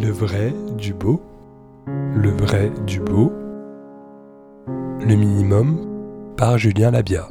[0.00, 1.20] Le vrai du beau,
[1.86, 3.32] le vrai du beau,
[5.00, 7.26] le minimum par Julien Labia.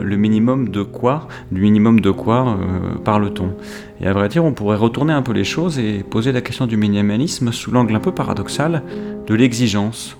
[0.00, 3.54] Le minimum de quoi Du minimum de quoi euh, parle-t-on?
[4.00, 6.66] Et à vrai dire, on pourrait retourner un peu les choses et poser la question
[6.66, 8.82] du minimalisme sous l'angle un peu paradoxal
[9.26, 10.17] de l'exigence.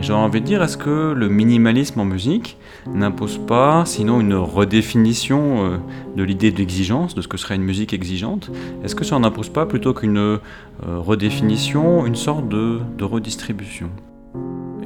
[0.00, 2.56] J'ai envie de dire, est-ce que le minimalisme en musique
[2.86, 5.78] n'impose pas sinon une redéfinition euh,
[6.16, 8.50] de l'idée d'exigence, de ce que serait une musique exigeante?
[8.84, 10.38] Est-ce que ça n'impose pas plutôt qu'une euh,
[10.82, 13.90] redéfinition, une sorte de redistribution?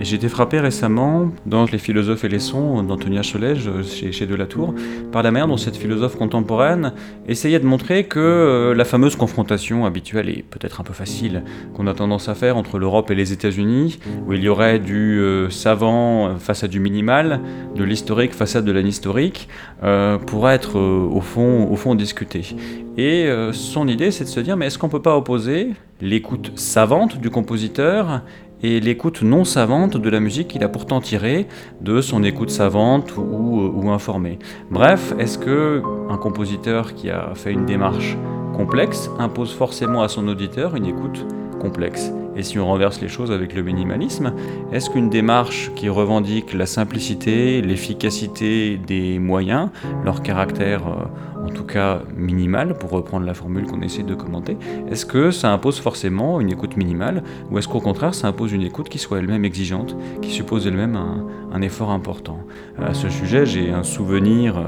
[0.02, 4.74] Et j'ai été frappé récemment, dans Les philosophes et les sons d'Antonia Cholège chez, Delatour,
[5.12, 6.92] par la manière dont cette philosophe contemporaine
[7.28, 11.44] essayait de montrer que euh, la fameuse confrontation habituelle et peut-être un peu facile
[11.74, 15.20] qu'on a tendance à faire entre l'Europe et les États-Unis, où il y aurait du
[15.20, 17.38] euh, savant face à du minimal,
[17.76, 19.48] de l'historique face à de l'anhistorique,
[19.84, 22.56] euh, pourrait être au, fond, au fond discuté.
[22.98, 25.70] Et son idée, c'est de se dire, mais est-ce qu'on ne peut pas opposer
[26.02, 28.22] l'écoute savante du compositeur
[28.62, 31.46] et l'écoute non savante de la musique qu'il a pourtant tirée
[31.80, 34.38] de son écoute savante ou, informée.
[34.70, 38.16] Bref, est-ce que un compositeur qui a fait une démarche
[38.54, 41.26] complexe impose forcément à son auditeur une écoute
[41.60, 42.12] complexe?
[42.36, 44.32] Et si on renverse les choses avec le minimalisme,
[44.72, 49.68] est-ce qu'une démarche qui revendique la simplicité, l'efficacité des moyens,
[50.04, 51.04] leur caractère euh,
[51.44, 54.56] en tout cas minimale, pour reprendre la formule qu'on essaie de commenter,
[54.90, 58.62] est-ce que ça impose forcément une écoute minimale, ou est-ce qu'au contraire ça impose une
[58.62, 62.38] écoute qui soit elle-même exigeante, qui suppose elle-même un, effort important?
[62.80, 64.62] À ce sujet, j'ai un souvenir euh,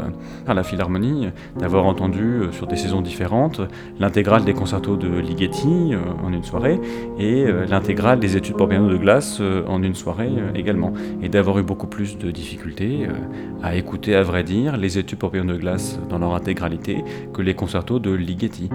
[0.46, 3.60] à la Philharmonie d'avoir entendu euh, sur des saisons différentes
[3.98, 6.80] l'intégrale des concertos de Ligeti euh, en une soirée,
[7.18, 11.62] et l'intégrale des études pour piano de glace en une soirée également, et d'avoir eu
[11.62, 13.08] beaucoup plus de difficultés
[13.62, 16.64] à écouter, à vrai dire, les études pour piano de glace dans leur intégrale
[17.32, 18.70] que les concertos de Ligeti.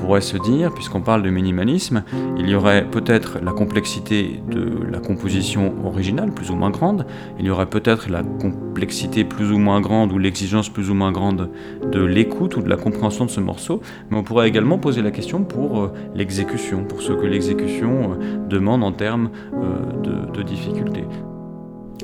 [0.00, 2.04] Pourrait se dire, puisqu'on parle de minimalisme,
[2.38, 7.06] il y aurait peut-être la complexité de la composition originale, plus ou moins grande,
[7.38, 11.12] il y aurait peut-être la complexité plus ou moins grande ou l'exigence plus ou moins
[11.12, 11.50] grande
[11.92, 15.10] de l'écoute ou de la compréhension de ce morceau, mais on pourrait également poser la
[15.10, 20.42] question pour euh, l'exécution, pour ce que l'exécution euh, demande en termes euh, de, de
[20.42, 21.04] difficultés.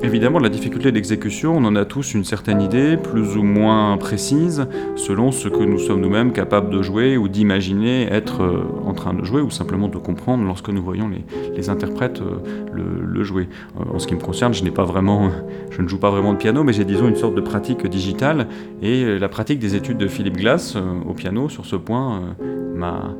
[0.03, 4.67] Évidemment, la difficulté d'exécution, on en a tous une certaine idée, plus ou moins précise,
[4.95, 9.15] selon ce que nous sommes nous-mêmes capables de jouer ou d'imaginer être euh, en train
[9.15, 11.09] de jouer, ou simplement de comprendre lorsque nous voyons
[11.55, 12.37] les, interprètes euh,
[12.71, 13.49] le, jouer.
[13.79, 15.31] Euh, en ce qui me concerne, je pas vraiment,
[15.71, 18.47] je ne joue pas vraiment de piano, mais j'ai disons une sorte de pratique digitale,
[18.83, 22.35] et la pratique des études de Philippe Glass au piano sur ce point
[22.75, 23.15] m'a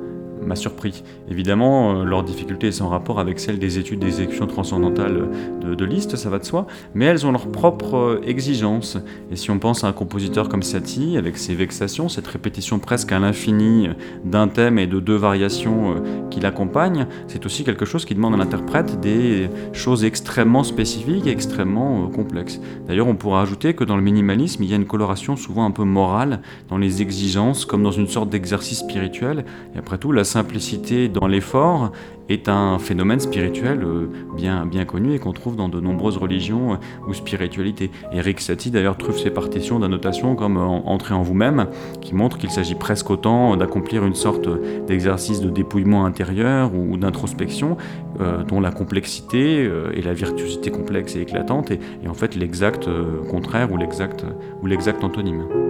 [0.48, 1.04] m'a surpris.
[1.30, 5.30] Évidemment, euh, leur difficulté est sans rapport avec celle des études d'exécution transcendantale
[5.62, 8.98] de, de, Liszt, ça va de soi, mais elles ont leurs propres exigences.
[9.32, 13.12] Et si on pense à un compositeur comme Satie, avec ses vexations, cette répétition presque
[13.12, 13.90] à l'infini
[14.26, 18.36] d'un thème et de deux variations euh, qui l'accompagnent, c'est aussi quelque chose qui demande
[18.36, 22.62] à l'interprète des choses extrêmement spécifiques et extrêmement euh, complexes.
[22.88, 25.72] D'ailleurs, on pourrait ajouter que dans le minimalisme, il y a une coloration souvent un
[25.72, 29.46] peu morale dans les exigences, comme dans une sorte d'exercice spirituel.
[29.74, 31.92] Et après tout, la simplicité dans l'effort
[32.30, 37.08] est un phénomène spirituel euh, bien, connu et qu'on trouve dans de nombreuses religions euh,
[37.08, 37.92] ou spiritualités.
[38.12, 41.68] Eric Satie d'ailleurs trouve ses partitions d'annotation comme Entrer en vous-même,
[42.02, 44.48] qui montre qu'il s'agit presque autant d'accomplir une sorte
[44.88, 47.78] d'exercice de dépouillement intérieur ou, d'introspection,
[48.20, 52.88] euh, dont la complexité et la virtuosité complexe et éclatante est, en fait l'exact
[53.30, 55.67] contraire ou l'exact antonyme.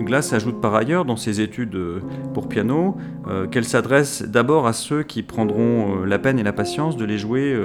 [0.00, 2.00] Glass ajoute par ailleurs dans ses études euh,
[2.32, 2.96] pour piano
[3.28, 7.04] euh, qu'elle s'adresse d'abord à ceux qui prendront euh, la peine et la patience de
[7.04, 7.56] les jouer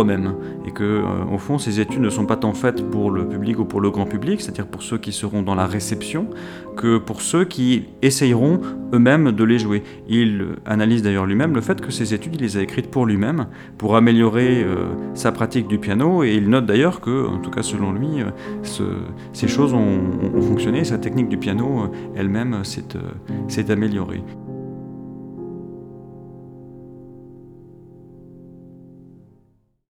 [0.00, 0.34] eux-mêmes.
[0.66, 3.58] Et que, euh, au fond, ces études ne sont pas tant faites pour le public
[3.58, 6.28] ou pour le grand public, c'est-à-dire pour ceux qui seront dans la réception,
[6.76, 8.60] que pour ceux qui essayeront
[8.92, 9.82] eux-mêmes de les jouer.
[10.08, 13.46] Il analyse d'ailleurs lui-même le fait que ces études, il les a écrites pour lui-même,
[13.78, 17.62] pour améliorer euh, sa pratique du piano, et il note d'ailleurs que, en tout cas
[17.62, 18.98] selon lui, euh,
[19.32, 20.00] ces choses ont,
[20.42, 24.22] fonctionné, sa technique du piano elle-même s'est améliorée.